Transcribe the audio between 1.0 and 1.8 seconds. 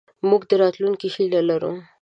هیله لرو.